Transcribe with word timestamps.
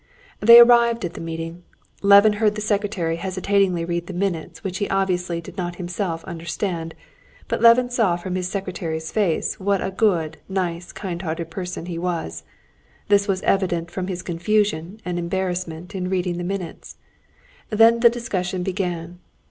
They 0.39 0.59
arrived 0.59 1.05
at 1.05 1.13
the 1.13 1.21
meeting. 1.21 1.61
Levin 2.01 2.33
heard 2.41 2.55
the 2.55 2.61
secretary 2.61 3.17
hesitatingly 3.17 3.85
read 3.85 4.07
the 4.07 4.13
minutes 4.15 4.63
which 4.63 4.79
he 4.79 4.89
obviously 4.89 5.41
did 5.41 5.57
not 5.57 5.75
himself 5.75 6.25
understand; 6.25 6.95
but 7.47 7.61
Levin 7.61 7.91
saw 7.91 8.15
from 8.15 8.33
this 8.33 8.49
secretary's 8.49 9.11
face 9.11 9.59
what 9.59 9.79
a 9.79 9.91
good, 9.91 10.39
nice, 10.49 10.91
kind 10.91 11.21
hearted 11.21 11.51
person 11.51 11.85
he 11.85 11.99
was. 11.99 12.41
This 13.09 13.27
was 13.27 13.43
evident 13.43 13.91
from 13.91 14.07
his 14.07 14.23
confusion 14.23 14.99
and 15.05 15.19
embarrassment 15.19 15.93
in 15.93 16.09
reading 16.09 16.39
the 16.39 16.43
minutes. 16.43 16.97
Then 17.69 17.99
the 17.99 18.09
discussion 18.09 18.63
began. 18.63 19.19